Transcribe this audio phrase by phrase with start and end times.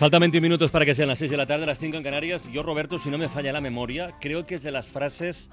[0.00, 2.50] Faltan 21 minutos para que sean las 6 de la tarde, las 5 en Canarias.
[2.50, 5.50] Yo, Roberto, si no me falla la memoria, creo que es de las frases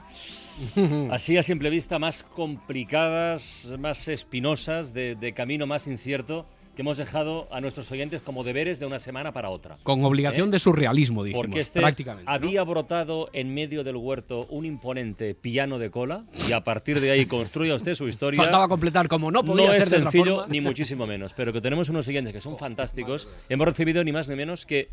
[1.12, 6.46] así a simple vista más complicadas, más espinosas, de, de camino más incierto
[6.78, 9.78] que hemos dejado a nuestros oyentes como deberes de una semana para otra.
[9.82, 10.52] Con obligación ¿Eh?
[10.52, 12.30] de surrealismo, dijimos, Porque este prácticamente.
[12.30, 12.32] ¿no?
[12.32, 17.10] había brotado en medio del huerto un imponente piano de cola y a partir de
[17.10, 18.40] ahí construya usted su historia.
[18.40, 20.54] Faltaba completar, como no podía no ser es de otra sencillo, forma.
[20.54, 23.28] ni muchísimo menos, pero que tenemos unos siguientes que son fantásticos.
[23.50, 24.90] Hemos recibido ni más ni menos que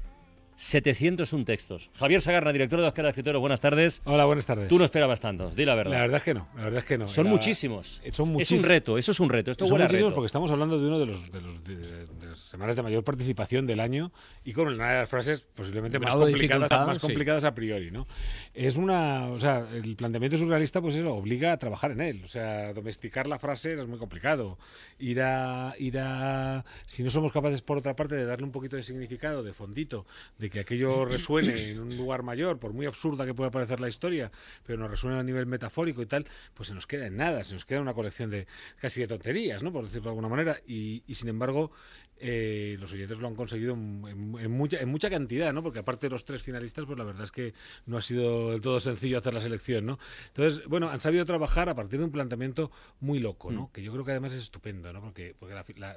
[0.57, 1.91] 701 textos.
[1.95, 4.01] Javier Sagarna, director de Oscar Escritores, buenas tardes.
[4.05, 4.69] Hola, buenas tardes.
[4.69, 5.93] Tú no esperabas tantos, di la verdad.
[5.93, 7.09] La verdad es que no, la verdad es que no.
[7.09, 8.01] son Era- muchísimos.
[8.05, 8.63] eh, Son Es muchísimos.
[8.65, 9.51] un reto, eso es un reto.
[9.51, 10.15] Esto Son muchísimos reto.
[10.15, 13.03] porque estamos hablando de uno de los de, los, de- de las semanas de mayor
[13.05, 14.13] participación del año
[14.45, 17.01] y con una de las frases posiblemente más de complicadas, más sí.
[17.01, 18.07] complicadas a priori, ¿no?
[18.55, 22.29] Es una, o sea, el planteamiento surrealista pues eso obliga a trabajar en él, o
[22.29, 24.59] sea, domesticar la frase es muy complicado.
[24.99, 28.77] Ir a ir a si no somos capaces por otra parte de darle un poquito
[28.77, 30.07] de significado, de fondito,
[30.39, 33.89] de que aquello resuene en un lugar mayor, por muy absurda que pueda parecer la
[33.89, 34.31] historia,
[34.67, 37.55] pero nos resuena a nivel metafórico y tal, pues se nos queda en nada, se
[37.55, 38.47] nos queda una colección de
[38.81, 39.73] casi de tonterías, ¿no?
[39.73, 40.61] Por decirlo de alguna manera.
[40.67, 41.71] Y, sin embargo,
[42.19, 45.63] eh, los oyentes lo han conseguido en, mucha, en mucha cantidad, ¿no?
[45.63, 47.55] Porque aparte de los tres finalistas, pues la verdad es que
[47.87, 49.99] no ha sido del todo sencillo hacer la selección, ¿no?
[50.29, 52.71] Entonces, bueno, han sabido trabajar a partir de un planteamiento
[53.01, 53.71] muy loco, ¿no?
[53.73, 55.01] Que yo creo que además es estupendo, ¿no?
[55.01, 55.97] Porque, porque la,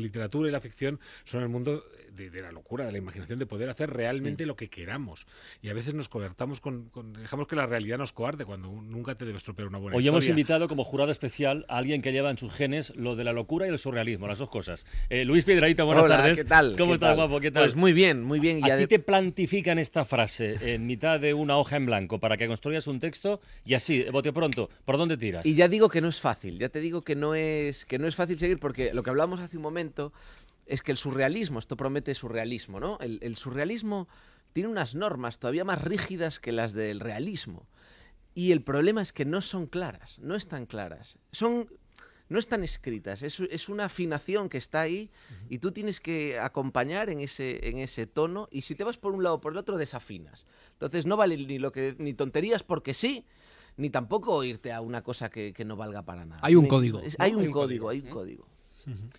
[0.00, 3.46] literatura y la ficción son el mundo de, de la locura, de la imaginación, de
[3.46, 5.26] poder hacer realmente lo que queramos.
[5.62, 9.14] Y a veces nos coartamos con, con- dejamos que la realidad nos coarte cuando nunca
[9.16, 10.16] te debe estropear una buena Hoy historia.
[10.18, 13.32] hemos invitado como jurado especial a alguien que lleva en sus genes lo de la
[13.32, 14.73] locura y el surrealismo, las dos cosas.
[15.10, 16.38] Eh, Luis Piedraíta, buenas Hola, tardes.
[16.38, 16.74] ¿qué tal?
[16.76, 17.16] ¿Cómo ¿Qué estás, tal?
[17.16, 17.40] guapo?
[17.40, 17.64] ¿Qué tal?
[17.64, 18.58] Pues muy bien, muy bien.
[18.64, 22.36] Y A ti te plantifican esta frase en mitad de una hoja en blanco para
[22.36, 25.44] que construyas un texto y así, bote pronto, ¿por dónde tiras?
[25.46, 28.06] Y ya digo que no es fácil, ya te digo que no es que no
[28.08, 30.12] es fácil seguir porque lo que hablamos hace un momento
[30.66, 32.98] es que el surrealismo, esto promete surrealismo, ¿no?
[33.00, 34.08] El, el surrealismo
[34.54, 37.66] tiene unas normas todavía más rígidas que las del realismo.
[38.36, 41.18] Y el problema es que no son claras, no están claras.
[41.32, 41.68] Son
[42.28, 45.10] no están escritas, es, es una afinación que está ahí
[45.50, 49.12] y tú tienes que acompañar en ese, en ese tono y si te vas por
[49.12, 50.46] un lado o por el otro desafinas.
[50.72, 53.24] Entonces no vale ni lo que ni tonterías porque sí,
[53.76, 56.40] ni tampoco irte a una cosa que, que no valga para nada.
[56.42, 57.24] Hay un código, es- ¿no?
[57.24, 58.48] hay un Hay un código, código, hay un código.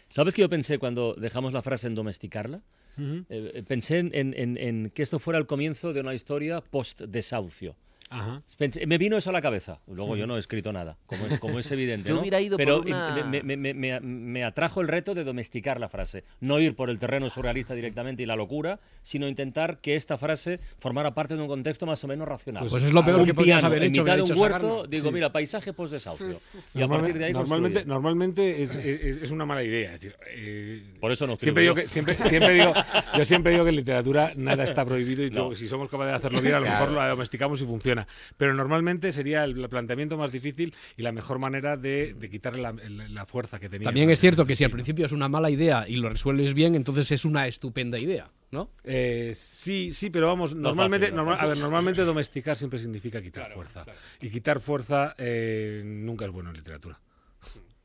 [0.10, 2.62] ¿Sabes qué yo pensé cuando dejamos la frase en domesticarla?
[2.98, 6.62] Eh, eh, pensé en, en- en- en que esto fuera el comienzo de una historia
[6.62, 7.76] post-desahucio.
[8.10, 8.42] Ajá.
[8.60, 9.80] Pensé- me vino eso a la cabeza.
[9.88, 12.08] Luego yo no he escrito nada, como es, como es evidente.
[12.10, 12.22] Yo ¿no?
[12.22, 15.80] hubiera ido Pero por una- me, me- me- me- me atrajo el reto de domesticar
[15.80, 16.24] la frase.
[16.40, 20.60] No ir por el terreno surrealista directamente y la locura, sino intentar que esta frase
[20.80, 22.68] formara parte de un contexto más o menos racional.
[22.70, 25.08] Pues es lo peor que podías haber en hecho, me mitad de un huerto, digo,
[25.08, 25.14] Sí.
[25.14, 26.28] mira, paisaje post-desahucio.
[26.28, 27.86] Y a Normalmente- partir de ahí normalmente, construye.
[27.94, 29.94] normalmente es, es- es una mala idea.
[29.94, 32.74] Es decir, eh, Por eso no siempre digo que siempre, siempre digo
[33.18, 35.50] yo siempre digo que en literatura nada está prohibido y No.
[35.50, 37.95] tú- si somos capaces de hacerlo bien a lo mejor lo domesticamos y funciona.
[38.38, 43.26] Pero normalmente sería el planteamiento más difícil y la mejor manera de, de quitarle la,
[43.26, 43.86] fuerza que tenía.
[43.88, 46.76] También es cierto que si al principio es una mala idea y lo resuelves bien,
[46.76, 48.70] entonces es una estupenda idea, ¿no?
[48.84, 51.50] Eh, sí, sí, pero vamos, No normalmente, fácil, no normal- a fácil.
[51.56, 53.86] ver, normalmente domesticar siempre significa quitar fuerza.
[54.22, 57.00] Y quitar fuerza eh, nunca es bueno en literatura.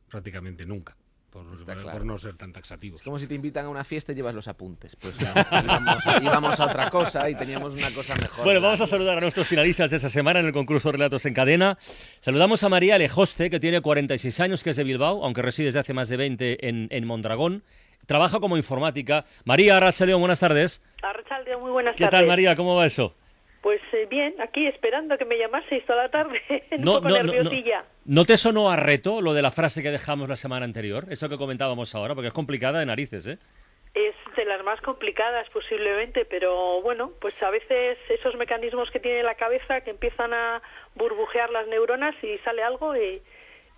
[0.09, 0.97] Prácticamente nunca.
[1.31, 2.05] Por, Está por claro.
[2.05, 3.01] no ser tan taxativos.
[3.01, 4.97] Es como si te invitan a una fiesta y llevas los apuntes.
[4.97, 5.29] Pues no,
[5.63, 8.45] íbamos, a, íbamos a otra cosa y teníamos una cosa mejor.
[8.45, 11.35] Bueno, vamos a saludar a nuestros finalistas de esta semana en el concurso Relatos en
[11.35, 11.79] Cadena.
[12.21, 15.79] Saludamos a María Alejoste, que tiene 46 años, que es de Bilbao, aunque reside desde
[15.79, 17.63] hace más de 20 en, en Mondragón.
[18.07, 19.25] Trabaja como informática.
[19.45, 20.83] María Arrachaleo, buenas tardes.
[21.01, 22.19] Arrachaldeón, muy buenas ¿Qué tardes.
[22.19, 22.57] tal, María?
[22.57, 23.15] ¿Cómo va eso?
[23.63, 26.41] Pues eh, bien, aquí esperando que me llamaseis toda la tarde,
[26.73, 27.85] un No, poco no, no, nerviosilla.
[28.07, 31.05] ¿No te sonó a reto lo de la frase que dejamos la semana anterior?
[31.11, 33.39] Eso que comentábamos ahora, porque es complicada de narices, ¿eh?
[33.93, 39.23] Es de las más complicadas posiblemente, pero bueno, pues a veces esos mecanismos que tiene
[39.25, 40.63] la cabeza que empiezan a
[40.95, 43.21] burbujear las neuronas y sale algo y,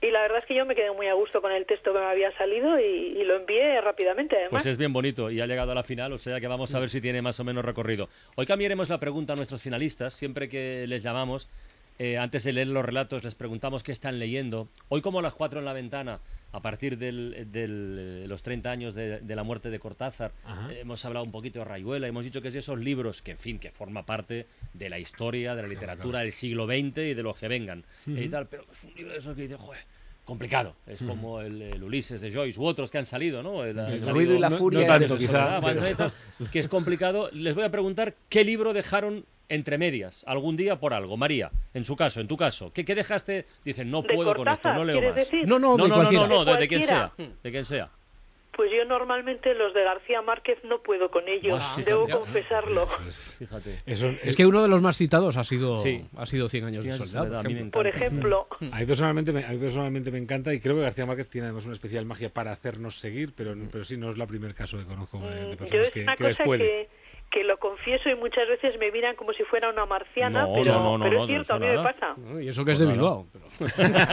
[0.02, 2.00] y la verdad es que yo me quedé muy a gusto con el texto que
[2.00, 4.50] me había salido y, lo envié rápidamente además.
[4.62, 6.81] Pues es bien bonito y ha llegado a la final, o sea que vamos a
[6.81, 8.08] ver si tiene más o menos recorrido.
[8.34, 11.49] Hoy cambiaremos la pregunta a nuestros finalistas, siempre que les llamamos.
[11.98, 14.68] Eh, antes de leer los relatos les preguntamos qué están leyendo.
[14.88, 16.20] Hoy como a las 4 en la ventana,
[16.52, 20.32] a partir del, eh, los 30 años de, de la muerte de Cortázar,
[20.70, 23.32] eh, hemos hablado un poquito de Rayuela, hemos dicho que es de esos libros que,
[23.32, 27.14] en fin, que forma parte de la historia, de la literatura del siglo XX y
[27.14, 27.84] de los que vengan.
[28.08, 29.80] eh, y tal, pero es un libro de esos que dice, joder,
[30.24, 30.74] complicado.
[30.86, 33.64] Es como el, el Ulises de Joyce u otros que han salido, ¿no?
[33.64, 34.78] El, El ruido y la No- furia.
[34.80, 35.60] no es tanto, de- quizá.
[35.60, 36.12] pero- tal,
[36.50, 37.28] que es complicado.
[37.32, 39.24] Les voy a preguntar qué libro dejaron
[39.54, 41.16] entre medias algún día por algo.
[41.16, 43.46] María, en su caso, en tu caso, ¿qué, qué dejaste?
[43.64, 45.14] Dicen, no ¿De puedo con esto, no leo más.
[45.14, 45.46] decir?
[45.46, 47.90] No, no, No, de no, no, no, no, de, ¿De quien sea, de quien sea.
[48.54, 52.87] Pues yo normalmente los de García Márquez no puedo con ellos, Ah, debo confesarlo.
[53.02, 53.81] Pues, Fíjate.
[53.87, 56.04] eso, Es que uno de los más citados ha sido, Sí.
[56.19, 57.25] ha sido 100 años de Cien años de soledad.
[57.28, 57.78] soledad, a mí me ejemplo.
[57.78, 61.06] Por ejemplo, A mí, personalmente me, a mí personalmente me encanta y creo que García
[61.06, 64.26] Márquez tiene además una especial magia para hacernos seguir, pero, pero sí, no es la
[64.26, 66.44] primer caso que conozco de, de mm, yo personas es que, una que les cosa
[66.44, 66.58] puede.
[66.62, 66.88] que,
[67.31, 70.72] que lo confieso y muchas veces me miran como si fuera una marciana, No, pero,
[70.75, 72.14] no, no, no, pero no, es cierto, a mí me pasa.
[72.43, 72.84] Y eso que es de.
[72.87, 73.26] Bilbao.
[73.32, 73.46] pero-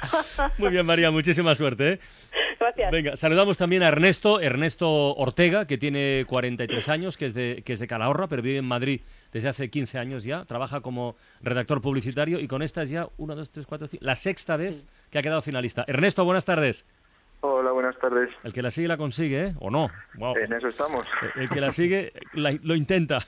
[0.58, 1.92] Muy bien, María, muchísima suerte.
[1.92, 1.98] ¿eh?
[2.76, 2.90] Gracias.
[2.92, 7.72] Venga, saludamos también a Ernesto, Ernesto Ortega, que tiene 43 años, que es, de, que
[7.72, 9.00] es de Calahorra, pero vive en Madrid
[9.32, 10.44] desde hace 15 años ya.
[10.44, 14.14] Trabaja como redactor publicitario y con esta es ya, 1, 2, 3, 4, 5, la
[14.16, 15.84] sexta vez que ha quedado finalista.
[15.88, 16.86] Ernesto, buenas tardes.
[17.42, 18.28] Hola, buenas tardes.
[18.44, 19.54] El que la sigue la consigue, ¿eh?
[19.60, 19.88] ¿O no?
[20.16, 20.36] Wow.
[20.36, 21.06] En eso estamos.
[21.36, 23.20] El que la sigue la- lo intenta,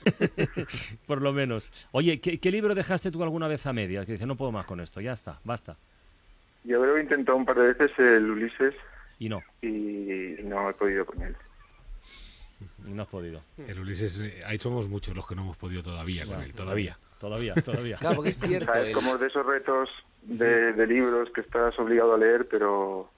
[1.07, 1.71] por lo menos.
[1.91, 4.05] Oye, ¿qué, qué libro dejaste tú alguna vez a medias?
[4.05, 5.77] Que dice, no puedo más con esto, ya está, basta.
[6.63, 8.75] Yo creo que he intentado un par de veces el Ulises
[9.19, 11.35] Y no, y no he podido con él.
[12.85, 13.41] no has podido.
[13.57, 16.97] El Ulises, eh, ahí somos muchos los que no hemos podido todavía con él, todavía.
[17.19, 17.97] Todavía, todavía.
[17.97, 18.71] Claro, porque es cierto.
[18.71, 18.87] ¿Sabes?
[18.89, 19.89] el- Como de esos retos
[20.23, 23.09] de, de libros que estás obligado a leer, pero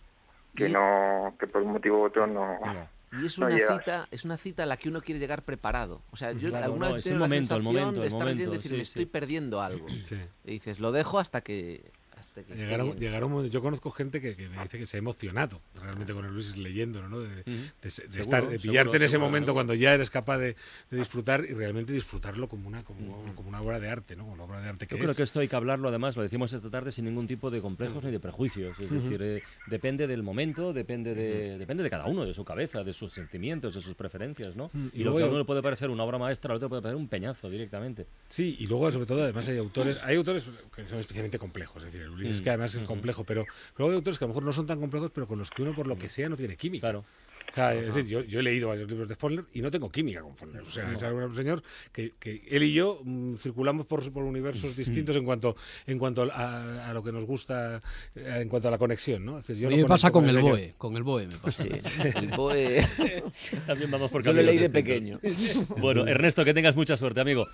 [0.55, 2.59] que Y- no, que por un motivo u otro no.
[2.59, 2.95] No.
[3.21, 3.79] Y es No una llegas.
[3.79, 6.01] cita, es una cita a la que uno quiere llegar preparado.
[6.11, 8.01] O sea, yo Claro, alguna no, vez es el tenido la momento, el sensación momento,
[8.01, 8.89] de el estar leyendo y decir, sí, me sí.
[8.89, 9.87] estoy perdiendo algo.
[10.03, 10.17] Sí.
[10.43, 11.91] Y dices, lo dejo hasta que
[12.33, 15.61] que llegará un momento- yo conozco gente que, que me dice que se ha emocionado
[15.81, 17.19] realmente con el Ulises leyéndolo, ¿no?
[17.19, 17.51] De, de- Ujú.
[17.51, 20.55] de- de Seguro, estar, seguro, pillarte en ese seguro, momento cuando ya eres capaz de,
[20.91, 24.23] disfrutar y realmente disfrutarlo como una, como, como una obra de arte, ¿no?
[24.23, 25.17] Como la obra de arte que Yo creo es.
[25.17, 28.03] que esto hay que hablarlo, además, lo decimos esta tarde sin ningún tipo de complejos
[28.03, 28.79] ni de prejuicios.
[28.79, 32.83] Es decir, eh, depende del momento, depende de, depende de cada uno, de su cabeza,
[32.83, 34.69] de sus sentimientos, de sus preferencias, ¿no?
[34.93, 36.69] Y Y lo luego que a uno le puede parecer una obra maestra, al otro
[36.69, 38.05] puede parecer un peñazo directamente.
[38.29, 40.45] Sí, y luego sobre todo además hay autores, hay autores
[40.75, 43.45] que son especialmente complejos, es decir, el Mm, que además es complejo, pero
[43.77, 45.61] luego hay autores que a lo mejor no son tan complejos, pero con los que
[45.61, 46.87] uno por lo que sea no tiene química.
[46.87, 47.05] Claro.
[47.55, 50.21] Sea, es decir, yo, yo he leído varios libros de Faulkner y no tengo química
[50.21, 50.61] con Faulkner.
[50.63, 51.63] O sea, es un señor
[51.93, 55.55] que, que él y yo mm, circulamos por, por universos distintos en cuanto
[55.87, 57.81] en cuanto a, a lo que nos gusta,
[58.13, 59.39] eh, en cuanto a la conexión, ¿no?
[59.39, 60.51] Es decir, yo A no mí me pasa conecto con el.
[60.51, 61.63] BOE, con el BOE me pasa.
[61.63, 62.85] Sí, el BOE.
[63.65, 64.81] También vamos por Yo lo leí de distintos.
[64.83, 65.19] pequeño.
[65.77, 67.47] Bueno, Ernesto, que tengas mucha suerte, amigo.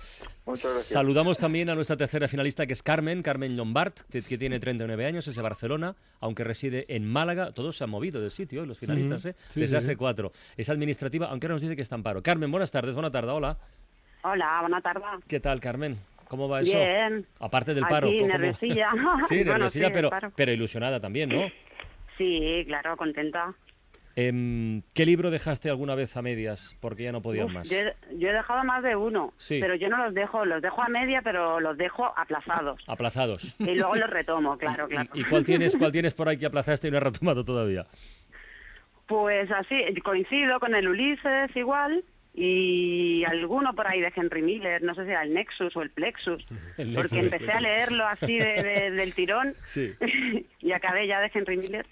[0.46, 0.86] Muchas gracias.
[0.86, 5.06] Saludamos también a nuestra tercera finalista, que es Carmen, Carmen Lombard, que, que tiene 39
[5.06, 7.52] años, es de Barcelona, aunque reside en Málaga.
[7.52, 8.66] Todos se han movido del sitio, ¿eh?
[8.66, 9.34] los finalistas, ¿eh?
[9.48, 9.91] Sí, desde sí, hace
[10.56, 12.22] Es administrativa, aunque ahora nos dice que está en paro.
[12.22, 13.56] Carmen, buenas tardes, buena tarde, hola.
[14.24, 15.04] Hola, buenas tardes.
[15.28, 15.96] ¿Qué tal, Carmen?
[16.28, 16.76] ¿Cómo va eso?
[16.78, 17.26] Bien.
[17.40, 18.08] Aparte del paro.
[18.08, 18.90] Aquí, ¿cómo- nerviosilla.
[19.28, 21.42] sí, Bueno, nerviosilla, sí, pero, pero ilusionada también, ¿no?
[22.18, 23.54] Sí, claro, contenta.
[24.14, 26.76] Em, ¿Qué libro dejaste alguna vez a medias?
[26.80, 27.70] Porque ya no podías Uf, más.
[27.70, 29.58] yo, he, yo he dejado más de uno, Sí.
[29.58, 32.78] pero yo no los dejo, los dejo a media, pero los dejo aplazados.
[32.86, 33.56] Aplazados.
[33.58, 35.08] Y luego los retomo, claro, claro.
[35.14, 37.86] ¿Y, y cuál tienes cuál tienes por ahí que aplazaste y no has retomado todavía?
[39.12, 42.02] Pues así, coincido con el Ulises igual,
[42.34, 45.90] y alguno por ahí de Henry Miller, no sé si era el Nexus o el
[45.90, 46.42] Plexus,
[46.78, 49.92] El porque Nexus, empecé a leerlo así de- de- del tirón Sí.
[50.60, 51.84] y acabé ya de Henry Miller.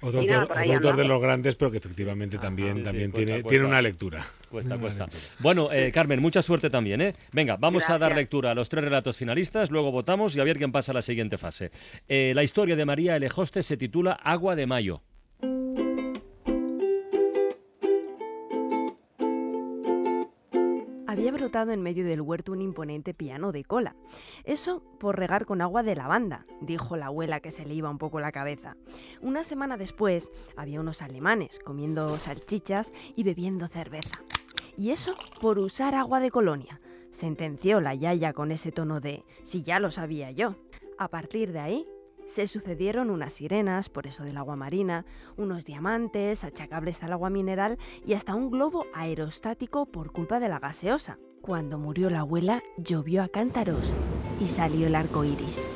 [0.00, 2.82] Otro nada, autor, por ahí otro autor de los grandes, pero que efectivamente también, sí,
[2.82, 3.48] también cuesta, tiene, cuesta.
[3.50, 4.20] tiene una lectura.
[4.50, 5.06] Cuesta, cuesta.
[5.38, 7.14] Bueno, eh, Carmen, mucha suerte también, ¿eh?
[7.32, 10.58] Venga, vamos a dar lectura a los tres relatos finalistas, luego votamos y a ver
[10.58, 11.70] quién pasa a la siguiente fase.
[12.08, 15.00] Eh, la historia de María Elejoste se titula Agua de Mayo.
[21.54, 23.94] En medio del huerto un imponente piano de cola.
[24.42, 27.98] Eso por regar con agua de lavanda, dijo la abuela que se le iba un
[27.98, 28.76] poco la cabeza.
[29.22, 34.18] Una semana después había unos alemanes comiendo salchichas y bebiendo cerveza.
[34.76, 36.80] Y eso por usar agua de colonia,
[37.10, 40.56] sentenció la yaya con ese tono de si ya lo sabía yo.
[40.98, 41.86] A partir de ahí
[42.26, 45.06] se sucedieron unas sirenas, por eso del agua marina,
[45.36, 50.58] unos diamantes achacables al agua mineral y hasta un globo aerostático por culpa de la
[50.58, 51.18] gaseosa.
[51.44, 53.92] Cuando murió la abuela, llovió a cántaros
[54.40, 55.73] y salió el arco iris.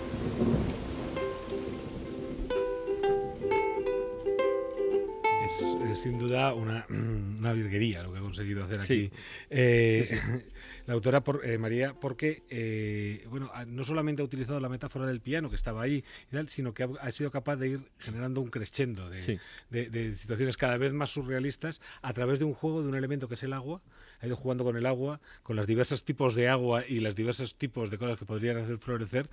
[5.98, 9.10] Es, sin duda una, una virguería lo que ha conseguido hacer Sí.
[9.10, 9.16] aquí.
[9.50, 10.16] Eh, Sí,
[10.86, 15.20] La autora por, eh, María, porque eh, bueno, no solamente ha utilizado la metáfora del
[15.20, 16.02] piano que estaba ahí,
[16.32, 19.38] y tal, sino que ha, ha sido capaz de ir generando un crescendo de, Sí.
[19.68, 23.28] de- de situaciones cada vez más surrealistas a través de un juego de un elemento
[23.28, 23.82] que es el agua.
[24.20, 27.54] Ha ido jugando con el agua, con los diversos tipos de agua y los diversos
[27.56, 29.28] tipos de cosas que podrían hacer florecer.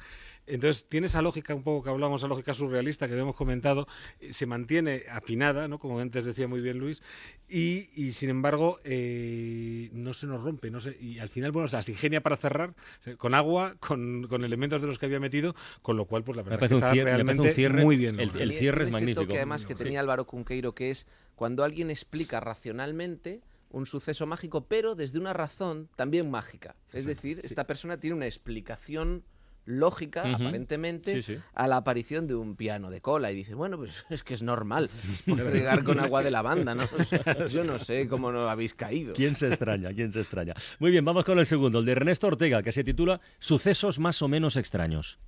[0.48, 3.88] Entonces, tiene esa lógica un poco que hablamos, esa lógica surrealista que habíamos comentado,
[4.20, 5.80] eh, se mantiene afinada, ¿no?
[5.80, 7.02] como antes decía muy bien Luis,
[7.50, 10.72] y, y, sin embargo eh, no se nos rompe.
[10.72, 13.76] No se, y al final, bueno, se las ingenia para cerrar o sea, con agua,
[13.80, 16.60] con, con elementos de los que había metido, con lo cual, pues la Me verdad
[16.62, 18.20] parece que un está cierre- me parece un realmente cierre- muy bien.
[18.20, 19.22] el- cierre es magnífico.
[19.24, 19.84] toque, además que Sí.
[19.84, 25.34] tenía Álvaro Cunqueiro, que es cuando alguien explica racionalmente un suceso mágico, pero desde una
[25.34, 26.76] razón también mágica.
[26.94, 29.24] Es decir, esta persona tiene una explicación
[29.66, 31.42] lógica, aparentemente, Sí, sí.
[31.54, 33.32] a la aparición de un piano de cola.
[33.32, 34.90] Y dice, bueno, pues es que es normal.
[35.16, 36.84] Es por regar con agua de lavanda, ¿no?
[37.50, 39.14] Yo no sé cómo no habéis caído.
[39.14, 39.92] ¿Quién se extraña?
[39.94, 40.54] ¿Quién se extraña?
[40.80, 44.22] Muy bien, vamos con el segundo, el de Ernesto Ortega, que se titula Sucesos más
[44.22, 45.20] o menos extraños.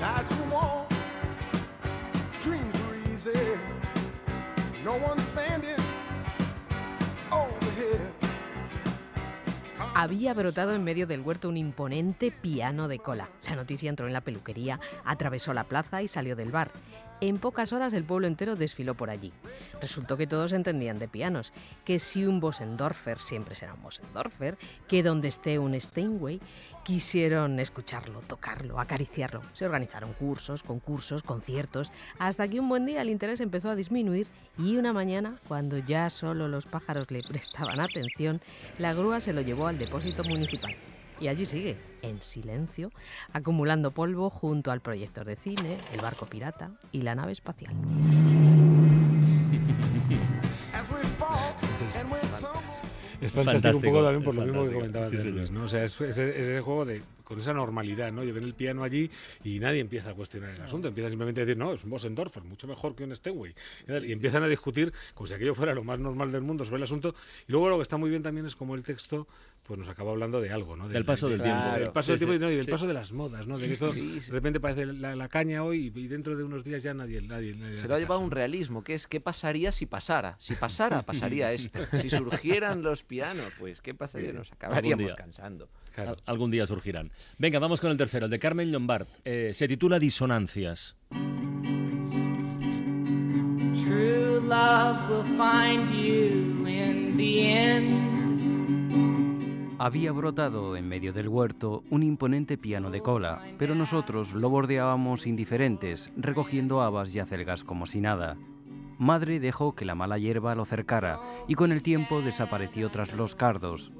[0.00, 0.34] Nights
[10.02, 13.28] Había brotado en medio del huerto un imponente piano de cola.
[13.44, 16.72] La noticia entró en la peluquería, atravesó la plaza y salió del bar.
[17.22, 19.32] En pocas horas el pueblo entero desfiló por allí.
[19.80, 21.52] Resultó que todos entendían de pianos,
[21.84, 26.40] que si un Bosendorfer siempre será un Bosendorfer, que donde esté un Steinway,
[26.82, 29.40] quisieron escucharlo, tocarlo, acariciarlo.
[29.52, 34.26] Se organizaron cursos, concursos, conciertos, hasta que un buen día el interés empezó a disminuir
[34.58, 38.40] y una mañana, cuando ya solo los pájaros le prestaban atención,
[38.80, 40.74] la grúa se lo llevó al depósito municipal.
[41.22, 42.90] Y allí sigue, en silencio,
[43.32, 47.72] acumulando polvo junto al proyector de cine, el barco pirata y la nave espacial.
[53.20, 54.78] Es fantástico, Fantástico, un poco también por lo mismo que fantástico.
[54.80, 55.62] comentaba Sí, antes ¿no?
[55.64, 57.02] O sea, es, es- es ese juego de
[57.32, 58.22] con esa normalidad, ¿no?
[58.24, 59.10] Lleven el piano allí
[59.42, 62.44] y nadie empieza a cuestionar el asunto, empieza simplemente a decir, no, es un Bosendorfer,
[62.44, 63.54] mucho mejor que un Steinway.
[63.88, 66.82] Y empiezan a discutir como si aquello fuera lo más normal del mundo sobre el
[66.82, 67.14] asunto.
[67.48, 69.26] Y luego lo que está muy bien también es como el texto
[69.62, 70.88] pues nos acaba hablando de algo, ¿no?
[70.88, 71.78] Del paso del de- tiempo.
[71.78, 72.70] Del paso Sí, del tiempo sí, y, no, y del sí.
[72.72, 73.58] paso de las modas, ¿no?
[73.58, 74.26] De que esto Sí, sí.
[74.26, 77.22] de repente parece la, la caña hoy y dentro de unos días ya nadie...
[77.22, 80.34] nadie, nadie Se lo ha llevado un realismo, que es qué pasaría si pasara.
[80.40, 81.78] Si pasara, pasaría esto.
[82.00, 85.68] Si surgieran los pianos, pues qué pasaría, nos acabaríamos cansando.
[85.96, 87.12] Al- algún día surgirán.
[87.38, 89.06] Venga, vamos con el tercero, el de Carmen Lombard.
[89.24, 90.96] Eh, se titula Disonancias.
[93.84, 98.22] True love will find you in the end.
[99.78, 105.26] Había brotado en medio del huerto un imponente piano de cola, pero nosotros lo bordeábamos
[105.26, 108.36] indiferentes, recogiendo habas y acelgas como si nada.
[109.02, 111.18] Madre dejó que la mala hierba lo cercara
[111.48, 113.90] y con el tiempo desapareció tras los cardos.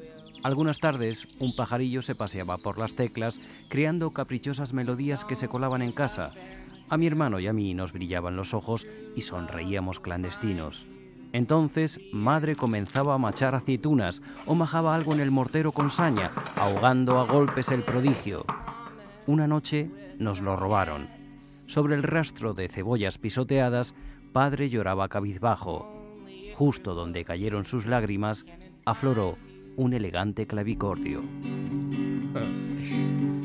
[0.45, 5.83] Algunas tardes un pajarillo se paseaba por las teclas creando caprichosas melodías que se colaban
[5.83, 6.31] en casa.
[6.89, 10.87] A mi hermano y a mí nos brillaban los ojos y sonreíamos clandestinos.
[11.33, 17.19] Entonces, madre comenzaba a machar aceitunas o majaba algo en el mortero con saña, ahogando
[17.19, 18.45] a golpes el prodigio.
[19.27, 19.91] Una noche
[20.21, 21.09] nos lo robaron.
[21.67, 23.95] Sobre el rastro de cebollas pisoteadas,
[24.33, 25.89] padre lloraba cabizbajo.
[26.55, 28.45] Justo donde cayeron sus lágrimas,
[28.85, 29.39] afloró
[29.77, 31.23] un elegante clavicordio.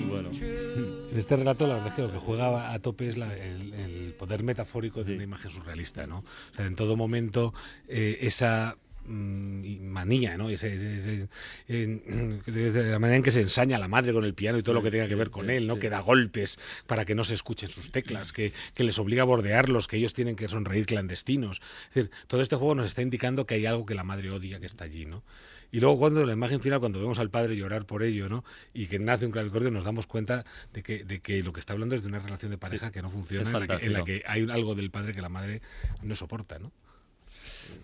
[0.10, 0.30] Bueno.
[1.10, 3.74] En este relato, la verdad es que lo que juega a tope es la- el,
[3.74, 6.20] el poder metafórico de una imagen surrealista, ¿no?
[6.20, 7.56] O sea, en todo momento,
[7.88, 8.78] eh, esa
[9.08, 10.50] manía, ¿no?
[10.50, 11.30] Ese- ese- ese-
[11.68, 14.64] en- de la manera en que se ensaña a la madre con el piano y
[14.64, 15.80] todo lo que tenga que ver con él, ¿no?
[15.80, 19.26] Que da golpes para que no se escuchen sus teclas, que, que les obliga a
[19.26, 21.62] bordearlos, que ellos tienen que sonreír clandestinos.
[21.90, 24.60] Es decir, todo este juego nos está indicando que hay algo que la madre odia
[24.60, 25.24] que está allí, ¿no?
[25.70, 28.46] Y luego cuando la imagen final, cuando vemos al padre llorar por ello, ¿no?
[28.74, 31.74] Y que nace un clavicordio, nos damos cuenta de que, de que lo que está
[31.74, 33.92] hablando es de una relación de pareja Sí, que no funciona, en la que, en
[33.94, 34.06] la fantástico.
[34.06, 35.62] que hay algo del padre que la madre
[36.04, 36.72] no soporta, ¿no?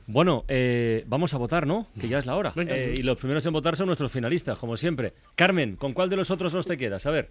[0.07, 1.87] Bueno, eh, vamos a votar, ¿no?
[1.99, 2.51] Que ya es la hora.
[2.55, 2.75] Venga.
[2.75, 5.13] Eh, y los primeros en votar son nuestros finalistas, como siempre.
[5.35, 7.05] Carmen, ¿con cuál de los otros dos te quedas?
[7.05, 7.29] A ver,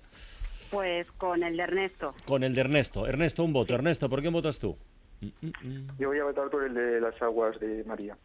[0.71, 2.15] Pues con el de Ernesto.
[2.25, 3.07] con el de Ernesto.
[3.07, 3.75] Ernesto, un voto.
[3.75, 4.77] Ernesto, ¿por quién votas tú?
[5.99, 8.17] Yo voy a votar por el de las aguas de María.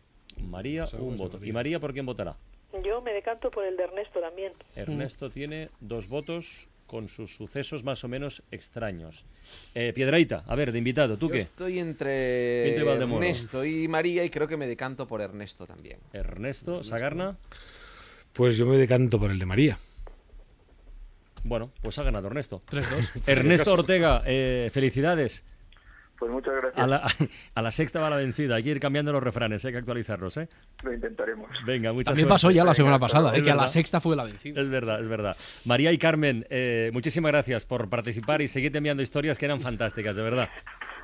[0.42, 1.44] María, un voto.
[1.44, 2.36] ¿Y María por quién votará?
[2.84, 4.54] Yo me decanto por el de Ernesto también.
[4.76, 9.26] Ernesto tiene dos votos con sus sucesos más o menos extraños.
[9.76, 11.40] Eh, Piedraita, a ver, de invitado, ¿tú Yo qué?
[11.40, 12.76] estoy entre.
[12.78, 16.00] Ernesto y María y creo que me decanto por Ernesto también.
[16.14, 17.38] Ernesto, Sagarna.
[18.34, 19.78] Pues yo me decanto por el de María.
[21.44, 22.62] Bueno, pues ha ganado Ernesto.
[22.70, 23.22] 3-2.
[23.28, 25.44] Ernesto Ortega, eh, felicidades.
[26.20, 26.84] Pues muchas gracias.
[26.84, 27.06] A la,
[27.56, 28.56] a la sexta va la vencida.
[28.56, 30.48] Hay que ir cambiando los refranes, hay que actualizarlos, ¿eh?
[30.84, 31.50] Lo intentaremos.
[31.66, 34.24] Venga, muchas También pasó ya la semana pasada, eh, que a la sexta fue la
[34.24, 34.62] vencida.
[34.62, 35.38] Es verdad, es verdad.
[35.66, 40.16] María y Carmen, eh, muchísimas gracias por participar y seguir enviando historias que eran fantásticas,
[40.16, 40.50] de verdad.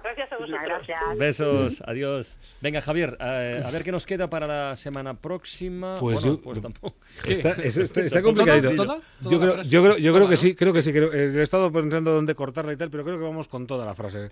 [0.04, 0.60] Gracias a vosotros.
[0.66, 1.00] Gracias.
[1.18, 2.38] Besos, adiós.
[2.60, 5.96] Venga, Javier, eh, a ver qué nos queda para la semana próxima.
[6.00, 6.98] Pues bueno, yo- pues tampoco.
[7.26, 8.76] Está, es- está, está complicadito.
[8.76, 8.98] ¿Toda?
[9.22, 10.38] Yo ¿Toda la creo, yo creo, yo creo Toda, que ¿no?
[10.38, 10.92] sí, creo que sí.
[10.92, 13.86] Creo, eh, he estado pensando dónde cortarla y tal, pero creo que vamos con toda
[13.86, 14.30] la frase.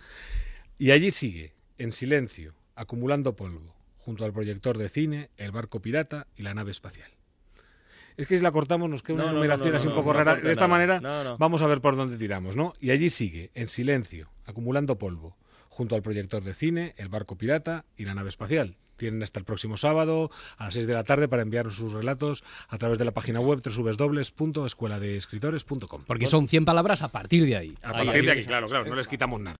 [0.81, 6.25] Y allí sigue, en silencio, acumulando polvo, junto al proyector de cine, el barco pirata
[6.35, 7.11] y la nave espacial.
[8.17, 9.93] Es que si la cortamos nos queda una No, no, no, numeración no, así un
[9.93, 10.37] poco no rara.
[10.37, 10.73] de esta nada.
[10.73, 11.37] manera No, no.
[11.37, 12.73] vamos a ver por dónde tiramos, ¿no?
[12.79, 15.37] Y allí sigue, en silencio, acumulando polvo,
[15.69, 18.75] junto al proyector de cine, el barco pirata y la nave espacial.
[18.97, 22.43] Tienen hasta el próximo sábado a las 6 de la tarde para enviar sus relatos
[22.69, 26.03] a través de la página web www.escueladeescritores.com.
[26.07, 27.77] Porque son 100 palabras a partir de ahí.
[27.83, 29.59] A partir de aquí, claro, claro, no les quitamos nada.